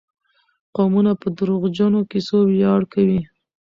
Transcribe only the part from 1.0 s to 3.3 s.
په دروغجنو کيسو وياړ کوي.